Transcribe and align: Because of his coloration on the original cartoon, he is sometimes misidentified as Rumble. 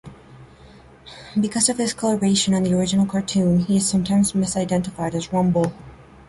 Because 1.39 1.69
of 1.69 1.77
his 1.77 1.93
coloration 1.93 2.55
on 2.55 2.63
the 2.63 2.73
original 2.75 3.05
cartoon, 3.05 3.59
he 3.59 3.77
is 3.77 3.87
sometimes 3.87 4.33
misidentified 4.33 5.13
as 5.13 5.31
Rumble. 5.31 5.71